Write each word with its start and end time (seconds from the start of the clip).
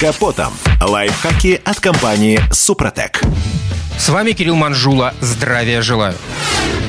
капотом. 0.00 0.54
Лайфхаки 0.80 1.60
от 1.62 1.78
компании 1.78 2.40
«Супротек». 2.50 3.20
С 3.98 4.08
вами 4.08 4.32
Кирилл 4.32 4.56
Манжула. 4.56 5.12
Здравия 5.20 5.82
желаю. 5.82 6.14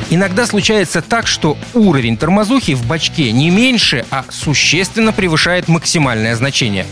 Иногда 0.09 0.45
случается 0.45 1.01
так, 1.01 1.27
что 1.27 1.57
уровень 1.73 2.15
тормозухи 2.15 2.73
в 2.73 2.85
бачке 2.85 3.33
не 3.33 3.49
меньше, 3.49 4.05
а 4.11 4.23
существенно 4.29 5.11
превышает 5.11 5.67
максимальное 5.67 6.37
значение. 6.37 6.85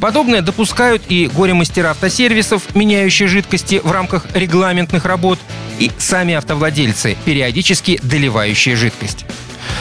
Подобное 0.00 0.42
допускают 0.42 1.02
и 1.08 1.26
горе-мастера 1.26 1.90
автосервисов, 1.90 2.76
меняющие 2.76 3.26
жидкости 3.26 3.80
в 3.82 3.90
рамках 3.90 4.26
регламентных 4.34 5.04
работ, 5.06 5.40
и 5.80 5.90
сами 5.98 6.34
автовладельцы, 6.34 7.16
периодически 7.24 7.98
доливающие 8.04 8.76
жидкость. 8.76 9.26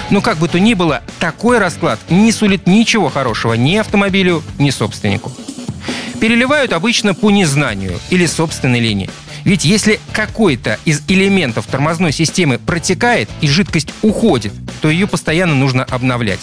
Но 0.10 0.22
как 0.22 0.38
бы 0.38 0.48
то 0.48 0.60
ни 0.60 0.74
было, 0.74 1.04
такой 1.20 1.60
расклад 1.60 2.00
не 2.10 2.32
сулит 2.32 2.66
ничего 2.66 3.10
хорошего 3.10 3.54
ни 3.54 3.76
автомобилю, 3.76 4.44
ни 4.58 4.72
собственнику. 4.72 5.32
Переливают 6.20 6.74
обычно 6.74 7.14
по 7.14 7.30
незнанию 7.30 8.00
или 8.10 8.26
собственной 8.26 8.80
линии. 8.80 9.10
Ведь 9.44 9.64
если 9.64 10.00
какой-то 10.12 10.78
из 10.84 11.02
элементов 11.08 11.68
тормозной 11.68 12.12
системы 12.12 12.60
протекает 12.60 13.30
и 13.40 13.48
жидкость 13.48 13.94
уходит, 14.02 14.52
то 14.82 14.90
ее 14.90 15.08
постоянно 15.08 15.56
нужно 15.56 15.84
обновлять. 15.84 16.42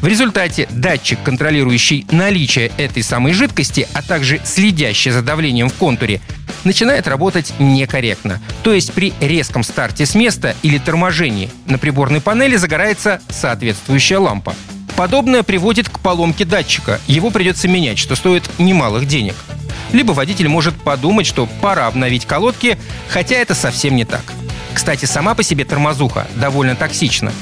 В 0.00 0.06
результате 0.06 0.66
датчик, 0.70 1.18
контролирующий 1.22 2.06
наличие 2.10 2.70
этой 2.78 3.02
самой 3.02 3.32
жидкости, 3.32 3.86
а 3.92 4.02
также 4.02 4.40
следящий 4.44 5.10
за 5.10 5.22
давлением 5.22 5.68
в 5.68 5.74
контуре, 5.74 6.20
начинает 6.64 7.08
работать 7.08 7.52
некорректно. 7.58 8.40
То 8.62 8.72
есть 8.72 8.92
при 8.92 9.12
резком 9.20 9.62
старте 9.62 10.06
с 10.06 10.14
места 10.14 10.54
или 10.62 10.78
торможении 10.78 11.50
на 11.66 11.78
приборной 11.78 12.20
панели 12.20 12.56
загорается 12.56 13.20
соответствующая 13.28 14.18
лампа. 14.18 14.54
Подобное 14.98 15.42
приводит 15.42 15.88
к 15.88 15.98
поломке 16.00 16.44
датчика. 16.44 17.00
Его 17.06 17.30
придется 17.30 17.68
менять, 17.68 17.98
что 17.98 18.16
стоит 18.16 18.50
немалых 18.58 19.06
денег 19.06 19.34
либо 19.92 20.12
водитель 20.12 20.48
может 20.48 20.74
подумать, 20.80 21.26
что 21.26 21.46
пора 21.60 21.86
обновить 21.86 22.26
колодки, 22.26 22.78
хотя 23.08 23.36
это 23.36 23.54
совсем 23.54 23.96
не 23.96 24.04
так. 24.04 24.22
Кстати, 24.74 25.06
сама 25.06 25.34
по 25.34 25.42
себе 25.42 25.64
тормозуха 25.64 26.26
довольно 26.36 26.76
токсична. 26.76 27.32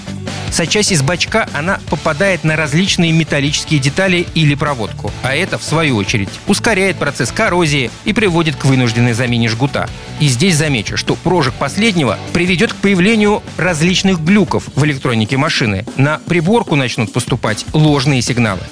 Сочась 0.56 0.90
из 0.90 1.02
бачка, 1.02 1.46
она 1.52 1.80
попадает 1.90 2.42
на 2.42 2.56
различные 2.56 3.12
металлические 3.12 3.78
детали 3.78 4.26
или 4.34 4.54
проводку. 4.54 5.12
А 5.22 5.36
это, 5.36 5.58
в 5.58 5.62
свою 5.62 5.96
очередь, 5.96 6.30
ускоряет 6.46 6.96
процесс 6.96 7.30
коррозии 7.30 7.90
и 8.06 8.14
приводит 8.14 8.56
к 8.56 8.64
вынужденной 8.64 9.12
замене 9.12 9.50
жгута. 9.50 9.86
И 10.18 10.28
здесь 10.28 10.56
замечу, 10.56 10.96
что 10.96 11.14
прожиг 11.14 11.52
последнего 11.52 12.18
приведет 12.32 12.72
к 12.72 12.76
появлению 12.76 13.42
различных 13.58 14.24
глюков 14.24 14.64
в 14.74 14.82
электронике 14.86 15.36
машины. 15.36 15.84
На 15.98 16.20
приборку 16.20 16.74
начнут 16.74 17.12
поступать 17.12 17.66
ложные 17.74 18.22
сигналы. 18.22 18.62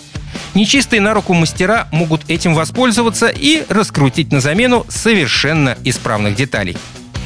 Нечистые 0.55 1.03
на 1.03 1.13
руку 1.13 1.35
мастера 1.35 1.89
могут 1.93 2.23
этим 2.31 2.55
воспользоваться 2.55 3.27
и 3.27 3.63
раскрутить 3.69 4.33
на 4.33 4.41
замену 4.41 4.87
совершенно 4.89 5.77
исправных 5.85 6.35
деталей. 6.35 6.79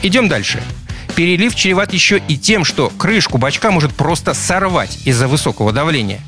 Идем 0.03 0.27
дальше. 0.27 0.61
Перелив 1.19 1.57
чреват 1.57 1.93
еще 1.93 2.23
и 2.29 2.37
тем, 2.37 2.65
что 2.65 2.91
крышку 2.91 3.39
бачка 3.39 3.73
может 3.73 3.93
просто 3.93 4.35
сорвать 4.35 5.01
из-за 5.05 5.27
высокого 5.27 5.73
давления. 5.73 6.21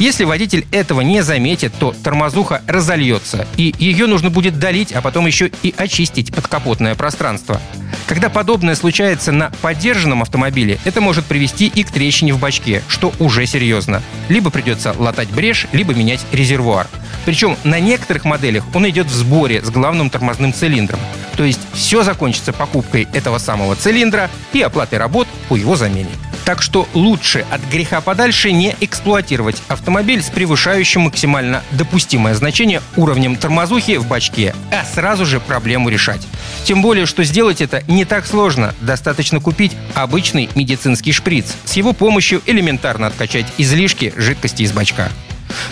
Если 0.00 0.24
водитель 0.24 0.66
этого 0.72 1.00
не 1.00 1.22
заметит, 1.22 1.72
то 1.78 1.94
тормозуха 2.02 2.60
разольется, 2.66 3.46
и 3.56 3.72
ее 3.78 4.08
нужно 4.08 4.30
будет 4.30 4.58
долить, 4.58 4.90
а 4.94 5.00
потом 5.00 5.28
еще 5.28 5.48
и 5.62 5.72
очистить 5.76 6.34
подкапотное 6.34 6.96
пространство. 6.96 7.60
Когда 8.08 8.30
подобное 8.30 8.74
случается 8.74 9.30
на 9.30 9.52
поддержанном 9.62 10.22
автомобиле, 10.22 10.80
это 10.84 11.00
может 11.00 11.24
привести 11.26 11.68
и 11.68 11.84
к 11.84 11.92
трещине 11.92 12.34
в 12.34 12.40
бачке, 12.40 12.82
что 12.88 13.12
уже 13.20 13.46
серьезно. 13.46 14.02
Либо 14.28 14.50
придется 14.50 14.92
латать 14.98 15.30
брешь, 15.30 15.68
либо 15.70 15.94
менять 15.94 16.26
резервуар. 16.32 16.88
Причем 17.24 17.56
на 17.62 17.78
некоторых 17.78 18.24
моделях 18.24 18.64
он 18.74 18.88
идет 18.88 19.06
в 19.06 19.14
сборе 19.14 19.62
с 19.62 19.70
главным 19.70 20.10
тормозным 20.10 20.52
цилиндром. 20.52 20.98
То 21.42 21.46
есть 21.46 21.58
все 21.72 22.04
закончится 22.04 22.52
покупкой 22.52 23.08
этого 23.12 23.38
самого 23.38 23.74
цилиндра 23.74 24.30
и 24.52 24.62
оплатой 24.62 25.00
работ 25.00 25.26
по 25.48 25.56
его 25.56 25.74
замене. 25.74 26.12
Так 26.44 26.62
что 26.62 26.88
лучше 26.94 27.44
от 27.50 27.60
греха 27.68 28.00
подальше 28.00 28.52
не 28.52 28.76
эксплуатировать 28.78 29.60
автомобиль 29.66 30.22
с 30.22 30.30
превышающим 30.30 31.00
максимально 31.00 31.64
допустимое 31.72 32.36
значение 32.36 32.80
уровнем 32.94 33.34
тормозухи 33.34 33.96
в 33.96 34.06
бачке, 34.06 34.54
а 34.70 34.84
сразу 34.84 35.26
же 35.26 35.40
проблему 35.40 35.88
решать. 35.88 36.24
Тем 36.62 36.80
более, 36.80 37.06
что 37.06 37.24
сделать 37.24 37.60
это 37.60 37.82
не 37.88 38.04
так 38.04 38.24
сложно. 38.24 38.72
Достаточно 38.80 39.40
купить 39.40 39.72
обычный 39.94 40.48
медицинский 40.54 41.10
шприц. 41.10 41.46
С 41.64 41.72
его 41.72 41.92
помощью 41.92 42.40
элементарно 42.46 43.08
откачать 43.08 43.46
излишки 43.58 44.14
жидкости 44.16 44.62
из 44.62 44.70
бачка. 44.70 45.08